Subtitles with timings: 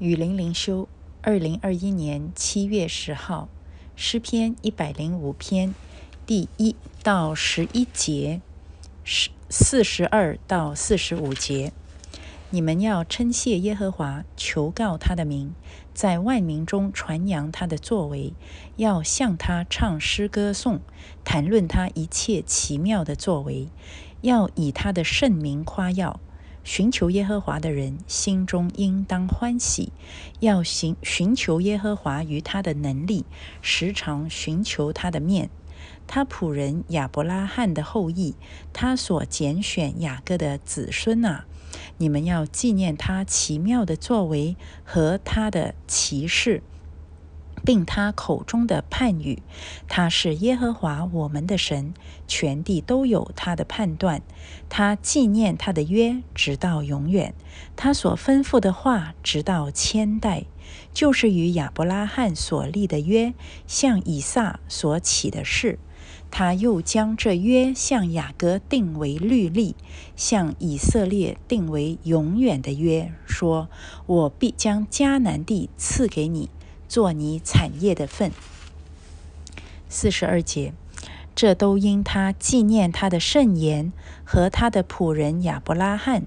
[0.00, 0.88] 雨林灵修，
[1.22, 3.48] 二零二一年七月十号，
[3.94, 5.72] 诗篇一百零五篇
[6.26, 6.74] 第一
[7.04, 8.40] 到十一节，
[9.04, 11.72] 十四十二到四十五节。
[12.50, 15.54] 你们要称谢耶和华，求告他的名，
[15.94, 18.32] 在万民中传扬他的作为，
[18.74, 20.80] 要向他唱诗歌颂，
[21.22, 23.68] 谈论他一切奇妙的作为，
[24.22, 26.18] 要以他的圣名夸耀。
[26.64, 29.92] 寻求耶和华的人心中应当欢喜，
[30.40, 33.26] 要寻寻求耶和华与他的能力，
[33.60, 35.50] 时常寻求他的面。
[36.06, 38.34] 他仆人亚伯拉罕的后裔，
[38.72, 41.44] 他所拣选雅各的子孙啊，
[41.98, 46.62] 你们要纪念他奇妙的作为和他的奇事。
[47.64, 49.42] 并他口中的判语，
[49.88, 51.94] 他是耶和华我们的神，
[52.28, 54.22] 全地都有他的判断。
[54.68, 57.34] 他纪念他的约，直到永远。
[57.74, 60.44] 他所吩咐的话，直到千代，
[60.92, 63.32] 就是与亚伯拉罕所立的约，
[63.66, 65.78] 向以撒所起的事。
[66.30, 69.76] 他又将这约向雅各定为律例，
[70.16, 73.68] 向以色列定为永远的约，说
[74.06, 76.50] ：“我必将迦南地赐给你。”
[76.94, 78.30] 做你产业的份。
[79.88, 80.72] 四十二节，
[81.34, 83.92] 这都因他纪念他的圣言
[84.22, 86.22] 和他的仆人亚伯拉罕，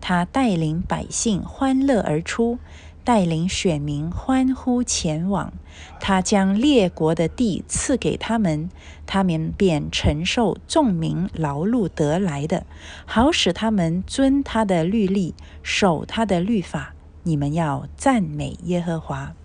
[0.00, 2.58] 他带领百姓欢乐而出，
[3.04, 5.52] 带领选民欢呼前往。
[6.00, 8.68] 他将列国的地赐给他们，
[9.06, 12.66] 他们便承受众民劳碌得来的，
[13.06, 16.96] 好使他们遵他的律例，守他的律法。
[17.22, 19.36] 你们要赞美耶和华。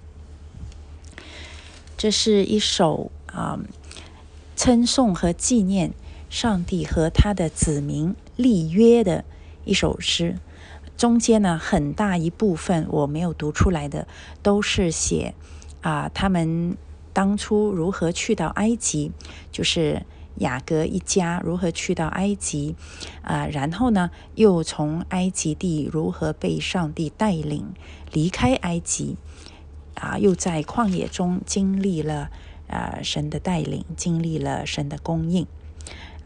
[2.03, 3.57] 这是一首啊，
[4.57, 5.93] 称颂和纪念
[6.29, 9.23] 上帝和他的子民立约的
[9.63, 10.37] 一首诗。
[10.97, 14.05] 中间呢，很大一部分我没有读出来的，
[14.41, 15.33] 都是写
[15.79, 16.75] 啊，他们
[17.13, 19.13] 当初如何去到埃及，
[19.49, 20.05] 就是
[20.39, 22.75] 雅各一家如何去到埃及
[23.21, 27.73] 啊，然后呢，又从埃及地如何被上帝带领
[28.11, 29.15] 离开埃及。
[29.95, 32.29] 啊，又在旷野中经历了
[32.67, 35.45] 啊神的带领，经历了神的供应，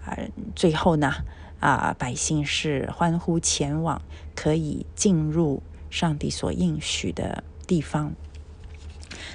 [0.05, 0.17] 啊，
[0.55, 1.13] 最后呢，
[1.59, 4.01] 啊百姓是欢呼前往，
[4.35, 8.13] 可以进入上帝所应许的地方。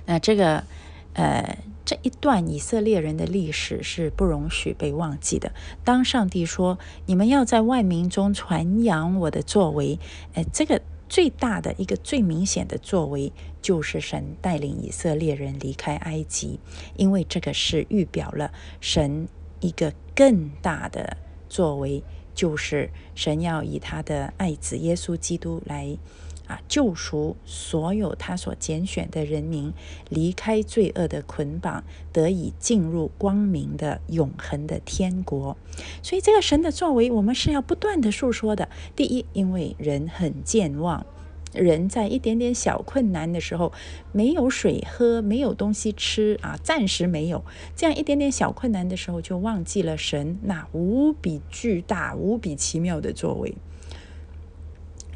[0.06, 0.64] 那这个
[1.12, 5.52] 呃这一段以色列人的历史是不容许被忘记的。
[5.84, 9.98] 当上帝说你们要在万民中传扬我的作为，
[10.34, 10.80] 呃，这个。
[11.12, 13.30] 最大的一个最明显的作为，
[13.60, 16.58] 就是神带领以色列人离开埃及，
[16.96, 18.50] 因为这个是预表了
[18.80, 19.28] 神
[19.60, 21.18] 一个更大的
[21.50, 22.02] 作为，
[22.34, 25.98] 就是神要以他的爱子耶稣基督来。
[26.46, 26.60] 啊！
[26.68, 29.72] 救赎所有他所拣选的人民，
[30.08, 35.56] 离开罪恶的捆绑，得以进入光明的永恒的天国。
[36.02, 38.68] 所以，这个神的作为，我们是要不断的诉说的。
[38.96, 41.06] 第一，因为人很健忘，
[41.52, 43.72] 人在一点点小困难的时候，
[44.12, 47.44] 没有水喝，没有东西吃啊，暂时没有
[47.76, 53.54] 这样一点点小困难的时候，就忘记了神那无比巨大、无比奇妙的作为。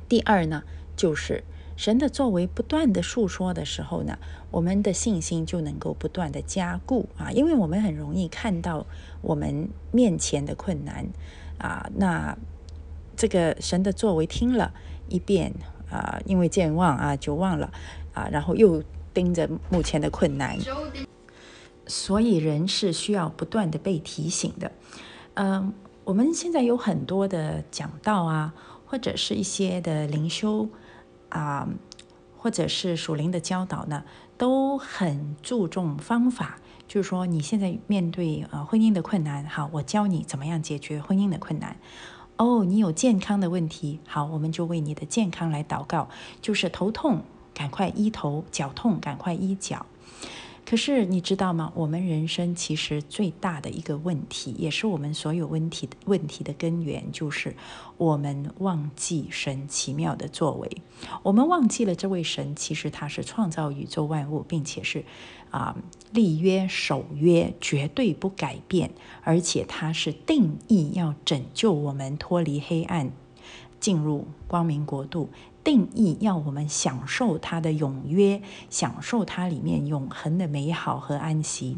[0.09, 0.63] 第二呢？
[0.97, 1.45] 就是
[1.77, 4.19] 神的作为不断的述说的时候呢，
[4.51, 8.87] 我们的信心就能够不断的加固啊，因为我们很容易看到
[9.21, 11.07] 我们面前的困难
[11.59, 12.37] 啊，那
[13.15, 14.73] 这个神的作为听了
[15.11, 15.53] 一遍
[15.91, 17.71] 啊，因为健忘啊就忘了
[18.15, 18.83] 啊，然后又
[19.13, 20.59] 盯着目前的困难，
[21.87, 24.73] 所以人是需要不断的被提醒的。
[25.34, 25.75] 嗯，
[26.05, 28.55] 我们现在有很多的讲道啊，
[28.87, 30.67] 或者是一些的灵修。
[31.29, 31.69] 啊，
[32.37, 34.05] 或者是属灵的教导呢，
[34.37, 36.59] 都很注重方法。
[36.89, 41.77] 就是说，你现在面对呃婚姻的困难，好，我教你怎么样解决婚姻的困难。
[42.37, 46.09] 哦，你有健康的问题，好，我们就为你的健康来祷告。
[46.41, 49.87] 就是头痛，赶快医头；脚痛，赶快医脚。
[50.68, 51.72] 可是你知道吗？
[51.77, 57.54] 我们人生其实最大的一个问题，也是我们所有问题的问题的根源，就是
[57.97, 60.68] 我们忘记神奇妙的作为。
[61.22, 65.04] 我们忘记了这位神，其实他是创造宇宙万物，并且是
[65.51, 65.77] 啊
[66.10, 68.91] 立约守约，绝对不改变，
[69.22, 73.12] 而且他是定义要拯救我们脱离黑暗，
[73.81, 75.28] 进入光明国度。
[75.65, 78.41] 定义要我们享受它的永约，
[78.71, 81.77] 享受它里面永恒的美好和安息，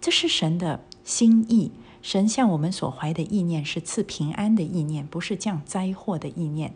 [0.00, 1.70] 这是神的心意。
[2.02, 6.74] 神向我们所怀的意念是赐平安的意念，不是降灾祸的意念。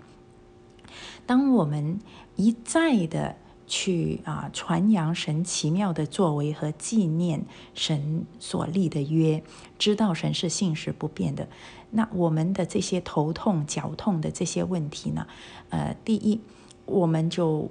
[1.27, 1.99] 当我们
[2.37, 3.35] 一再的
[3.67, 7.45] 去啊传扬神奇妙的作为和纪念
[7.75, 9.43] 神所立的约，
[9.77, 11.49] 知道神是信实不变的。
[11.95, 15.27] 那我们的这些头痛、脚痛的这些问题呢？
[15.71, 16.41] 呃，第一，
[16.85, 17.71] 我们就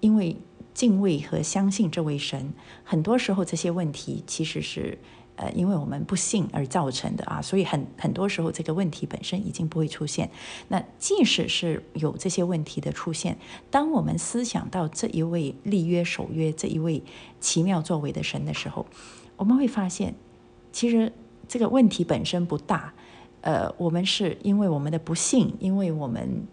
[0.00, 0.36] 因为
[0.72, 2.52] 敬畏和相信这位神，
[2.84, 4.98] 很多时候这些问题其实是。
[5.34, 10.30] 呃，因为我们不信而造成的啊，所以很很多时候这个问题本身已经不会出现。
[10.68, 13.38] 那即使是有这些问题的出现，
[13.70, 17.02] 当我们思想到这一位立约守约、这一位
[17.40, 18.86] 奇妙作为的神的时候，
[19.36, 20.14] 我们会发现，
[20.70, 21.10] 其实
[21.48, 22.92] 这个问题本身不大。
[23.42, 26.46] 呃，我们是因为我们的不幸，因为我们。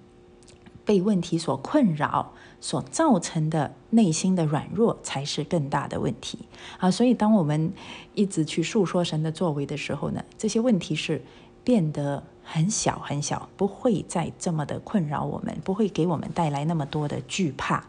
[0.86, 6.40] 被问题所困扰所造成的内心的软弱，才是更大的问题
[6.80, 6.90] 啊！
[6.90, 7.72] 所以，当我们
[8.16, 11.24] 一直去诉说神的作为的时候呢，这些问题是
[11.64, 17.86] 变得很小很小，不会再这么的困扰我们，不会给我们带来那么多的惧怕。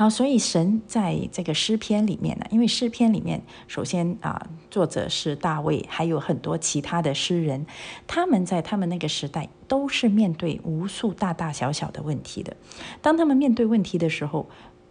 [0.00, 7.66] 好，所以神在这个诗篇里面呢，因为诗篇里面，首先啊，作者是大卫，还有很多其他的诗人，
[8.06, 12.56] 他们在他们那个时代都是面对无数大大小小的问题的。
[13.02, 14.48] 当他们面对问题的时候，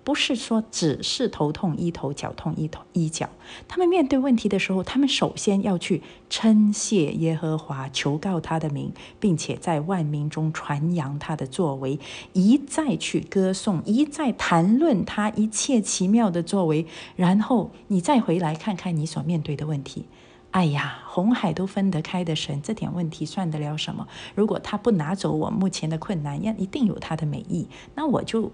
[0.10, 3.30] 不是说只是头痛医头，脚痛医头医脚。
[3.68, 6.02] 他们面对问题的时候，他们首先要去
[6.32, 12.00] 称谢耶和华，求告他的名，并且在万民中传扬他的作为，
[12.34, 16.88] 一再去歌颂，一再谈论他一切奇妙的作为。
[17.16, 20.06] 然后你再回来看看你所面对的问题。
[20.50, 24.08] 哎呀，红海都分得开的神，这点问题算得了什么？
[24.34, 27.68] 如果他不拿走我目前的困难，要一定有他的美意。
[27.94, 28.52] 那我就。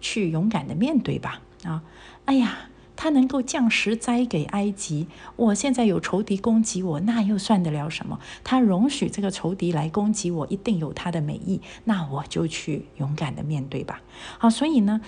[0.00, 1.40] 去勇敢的面对吧！
[1.64, 1.82] 啊，
[2.24, 2.56] 哎呀，
[2.94, 5.06] 他能够降十灾给埃及，
[5.36, 8.18] 我现在有仇敌攻击我，那又算得了什么？
[8.42, 14.00] 他容许这个仇敌来攻击我，一定有他的美意，那我就去勇敢的面对吧。
[14.38, 15.00] 好，所以呢，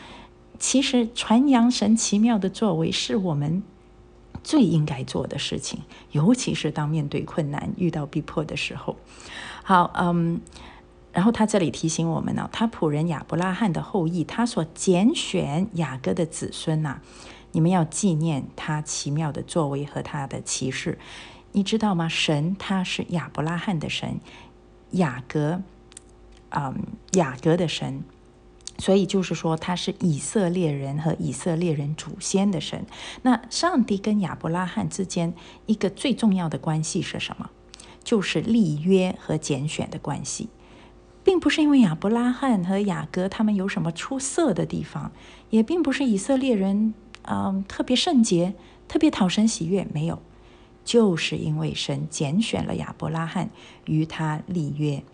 [0.59, 3.63] 其实传扬神奇妙的作为是我们
[4.43, 5.81] 最应该做的事情，
[6.13, 8.97] 尤其是当面对困难、遇到逼迫的时候。
[9.63, 10.41] 好，嗯。
[11.13, 17.01] 然后他这里提醒我们呢，他仆人亚伯拉罕的后裔，他所拣选雅各的子孙呐，
[17.53, 20.99] 你们要纪念他奇妙的作为和他的骑士，
[21.53, 22.09] 你知道吗？
[22.09, 24.21] 神他是亚伯拉罕的神，
[24.93, 25.63] 雅各，
[26.51, 26.75] 嗯，
[27.15, 28.05] 雅各的神，
[28.79, 32.87] 所以就是说他是以色列人和以色列人祖先的神。
[33.23, 35.35] 那上帝跟亚伯拉罕之间
[35.67, 37.51] 一个最重要的关系是什么？
[38.05, 40.49] 就是立约和拣选的关系。
[41.31, 45.13] 并不是因为亚伯拉罕和雅各他们有什么出色的地方，
[45.51, 46.93] 也并不是以色列人
[47.23, 48.55] 嗯特别圣洁、
[48.89, 50.21] 特别讨神喜悦，没有，
[50.85, 53.51] 就是因为神拣选了亚伯拉罕
[53.85, 55.05] 与他立约，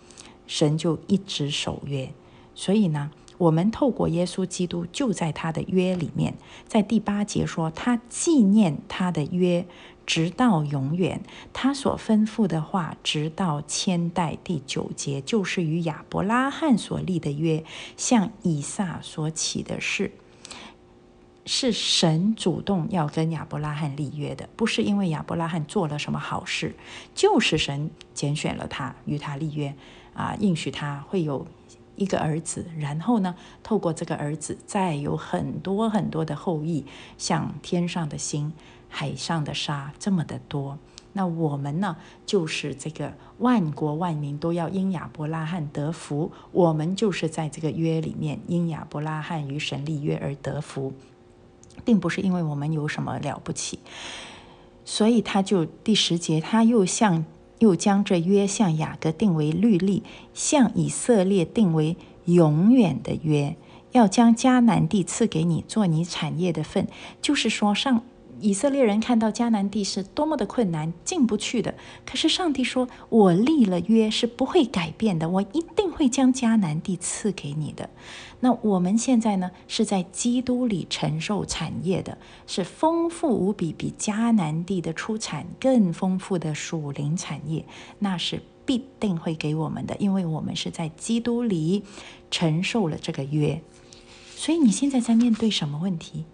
[0.47, 2.11] 神就一直守约。
[2.55, 6.35] 所以呢，我们透过耶稣基督就在他的约里面，
[6.67, 9.67] 在第八节说他纪念他的约。
[10.07, 11.21] 直到永远，
[11.53, 14.39] 他所吩咐的话，直到千代。
[14.45, 17.65] 第九节就是与亚伯拉罕所立的约，
[17.97, 20.13] 向以撒所起的事，
[21.45, 26.77] 是神主动要跟亚伯拉罕立约的，不是因为亚伯拉罕做了什么好事，
[27.13, 29.75] 就是神拣选了他与他立约，
[30.15, 31.45] 啊，应许他会有
[31.97, 36.87] 一个儿子，然后呢，透过这个儿子，再有很多很多的后裔，
[37.19, 38.53] 像天上的星。
[38.89, 40.79] 海上的沙这么的多，
[41.13, 41.97] 那我们呢？
[42.25, 50.95] 就是这个万国万民都要因亚伯拉罕得福，我们就是在这个约里面因亚伯拉罕与神立约而得福，
[51.85, 53.81] 并不是因为我们有什么了不起。
[54.85, 57.25] 所以他就第十节，他又向
[57.59, 60.03] 又将这约向雅各定为律例，
[60.35, 63.57] 向以色列定为永远的约，
[63.93, 66.87] 要将迦南地赐给你做你产业的份，
[67.23, 68.03] 就是说上。
[68.41, 71.75] 以色列人看到迦南地是多么的困难，进不去的。
[72.05, 77.89] 可是上帝说：“我立了约是不会改变的，我一定会将迦南地赐给你的。”
[78.41, 87.65] 那我们现在呢，是在基督里承受产业的，是丰富无比，比迦南地的出产更丰富的属灵产业，
[87.99, 91.83] 那是必定会给我们的，因为我们是在基督里
[92.31, 93.63] 承受了这个约。
[94.37, 96.25] 所以你现在在面对什么问题？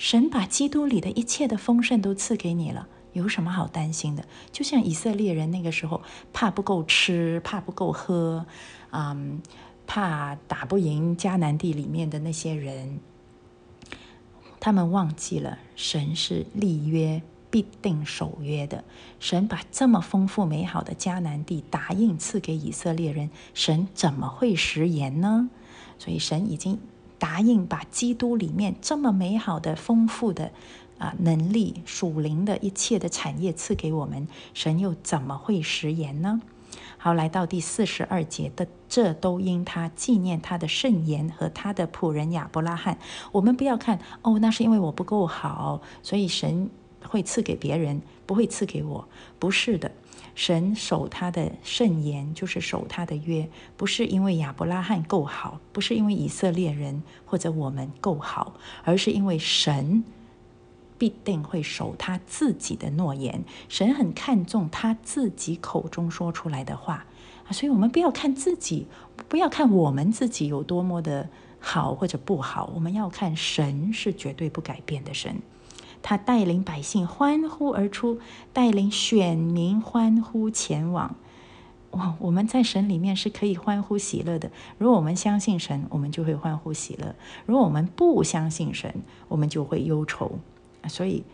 [0.00, 4.24] 神把基督里的一切的丰盛都赐给你了，有什么好担心的？
[4.50, 6.00] 就像以色列人那个时候，
[6.32, 8.46] 怕不够吃，怕不够喝，
[8.92, 9.42] 嗯，
[9.86, 12.98] 怕打不赢迦南地里面的那些人，
[14.58, 18.82] 他们忘记了神是立约必定守约的。
[19.18, 25.50] 神把这么丰富美好的迦南地答应赐给以色列人，神怎么会食言呢？
[25.98, 26.80] 所以神已经。
[27.20, 30.50] 答应把基督里面这么美好的、丰富的
[30.98, 36.40] 啊能力、属灵的一切的产业赐给我们，神又怎么会食言呢？
[36.96, 42.98] 好，来到第四十二节的，这都因他纪念他的圣言和他的仆人亚伯拉罕。
[43.32, 46.70] 我们不要看哦，那是因为我不够好，所以神
[47.02, 49.08] 会赐给别人，不会赐给我。
[49.38, 49.90] 不是的，
[50.40, 60.02] 神守他的圣言，就是守他的约，不是因为亚伯拉罕够好，不是因为以色列人或者我们够好，而是因为神。
[60.96, 67.06] 必定会守他自己的诺言，神很看重他自己口中说出来的话
[67.46, 68.86] 啊，所以我们不要看自己，
[69.26, 71.26] 不要看我们自己有多么的
[71.58, 75.40] 好或者不好，我们要看神是绝对不改变的神，
[76.02, 78.18] 他带领百姓欢呼而出，
[78.52, 81.14] 带领选民欢呼前往。
[81.92, 84.50] 哇，我们在神里面是可以欢呼喜乐的。
[84.78, 87.14] 如果我们相信神，我们就会欢呼喜乐；
[87.46, 88.94] 如果我们不相信神，
[89.28, 90.38] 我们就会忧愁。
[90.88, 91.24] 所以，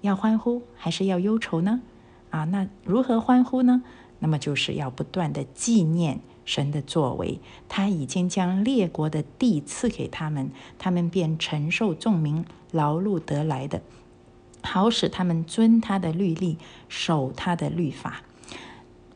[0.00, 1.80] 要欢呼还是要忧愁呢？
[2.30, 3.82] 啊，那如何欢呼呢？
[4.18, 13.80] 那么就是要不断的纪念神的作为，他已经将列国的地赐给他们，他们便承受众民劳碌得来的，
[14.62, 18.22] 好使他们遵他的律例，守他的律法。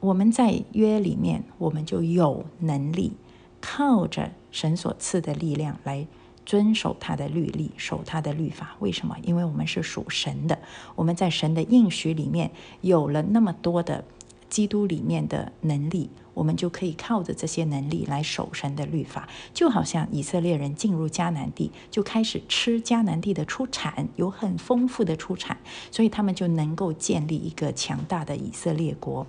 [0.01, 3.13] 我们在约里面，我们就有能力，
[3.61, 6.07] 靠着神所赐的力量来。
[6.47, 8.77] 遵守他的律例，守他的律法。
[8.79, 9.17] 为什么？
[9.23, 10.59] 因为我们是属神的，
[10.95, 12.51] 我们在神的应许里面
[12.83, 14.05] 有了那么多的
[14.51, 19.29] 基督里面的能力，我们就可以靠着这些能力来守神的律法。
[19.55, 25.57] 就好像以色列人进入迦南地，就开始吃迦南地的出产，有很丰富的出产，
[25.91, 29.26] 所以他们就能够建立一个强大的以色列国。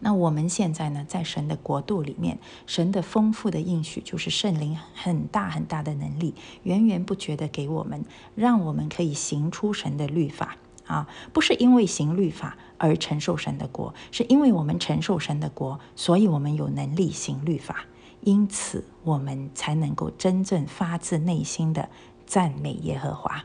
[0.00, 10.56] 那我们现在呢，在神的国度里面，神的丰富的应许就是圣灵很大很大的能力，源源不绝的给我们，让我们可以行出神的律法
[10.88, 11.06] 啊！
[11.32, 17.84] 不是因为行律法而承受神的国，是因为我们承受神的国，所以我们有能力行律法，
[18.22, 21.88] 因此我们才能够真正发自内心的
[22.26, 23.44] 赞美耶和华。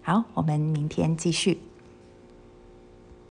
[0.00, 1.60] 好，我们明天继续。